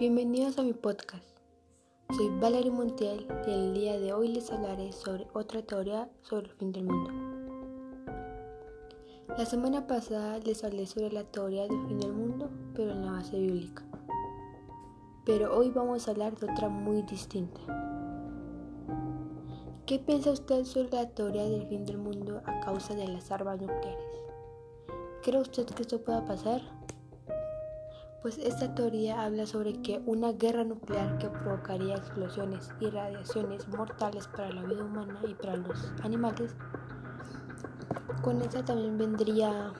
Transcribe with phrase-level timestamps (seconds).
[0.00, 1.28] Bienvenidos a mi podcast.
[2.16, 6.52] Soy Valerie Montiel y el día de hoy les hablaré sobre otra teoría sobre el
[6.54, 7.10] fin del mundo.
[9.36, 13.12] La semana pasada les hablé sobre la teoría del fin del mundo, pero en la
[13.12, 13.84] base bíblica.
[15.26, 17.60] Pero hoy vamos a hablar de otra muy distinta.
[19.84, 23.60] ¿Qué piensa usted sobre la teoría del fin del mundo a causa de las armas
[23.60, 24.22] nucleares?
[25.22, 26.62] ¿Cree usted que esto pueda pasar?
[28.22, 34.28] Pues esta teoría habla sobre que una guerra nuclear que provocaría explosiones y radiaciones mortales
[34.28, 36.54] para la vida humana y para los animales,
[38.22, 39.72] con esta también vendría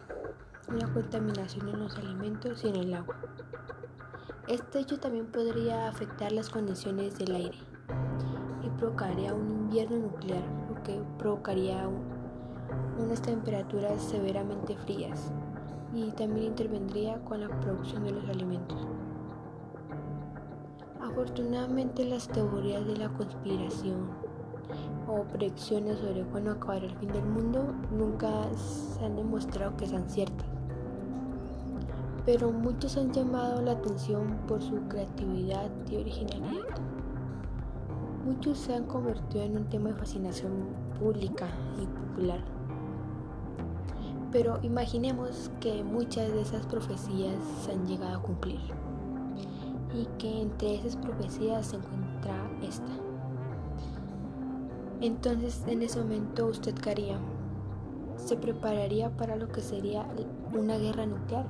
[0.68, 3.16] una contaminación en los alimentos y en el agua.
[4.48, 7.58] Este hecho también podría afectar las condiciones del aire
[8.64, 11.86] y provocaría un invierno nuclear, lo que provocaría
[12.98, 15.30] unas temperaturas severamente frías
[15.94, 18.78] y también intervendría con la producción de los alimentos.
[21.00, 24.08] Afortunadamente las teorías de la conspiración
[25.08, 30.08] o predicciones sobre cuándo acabará el fin del mundo nunca se han demostrado que sean
[30.08, 30.46] ciertas.
[32.24, 36.66] Pero muchos han llamado la atención por su creatividad y originalidad.
[38.24, 40.52] Muchos se han convertido en un tema de fascinación
[41.00, 41.48] pública
[41.82, 42.59] y popular.
[44.32, 48.60] Pero imaginemos que muchas de esas profecías se han llegado a cumplir
[49.92, 52.92] y que entre esas profecías se encuentra esta.
[55.00, 57.18] Entonces en ese momento usted qué haría?
[58.16, 60.06] ¿Se prepararía para lo que sería
[60.52, 61.46] una guerra nuclear?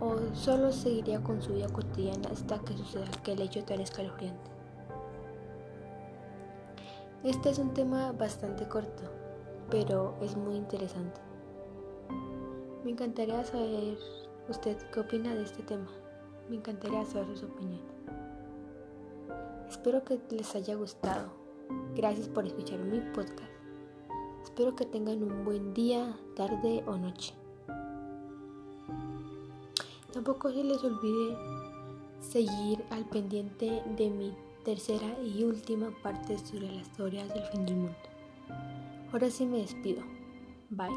[0.00, 4.50] ¿O solo seguiría con su vida cotidiana hasta que suceda aquel hecho tan escalofriante?
[7.22, 9.02] Este es un tema bastante corto,
[9.70, 11.20] pero es muy interesante.
[12.84, 13.96] Me encantaría saber
[14.48, 15.88] usted qué opina de este tema.
[16.48, 17.82] Me encantaría saber su opinión.
[19.68, 21.30] Espero que les haya gustado.
[21.94, 23.52] Gracias por escuchar mi podcast.
[24.42, 27.34] Espero que tengan un buen día, tarde o noche.
[30.12, 31.36] Tampoco se les olvide
[32.20, 37.76] seguir al pendiente de mi tercera y última parte sobre las historias del fin del
[37.76, 38.09] mundo.
[39.12, 40.02] Ahora sí me despido.
[40.70, 40.88] Bye.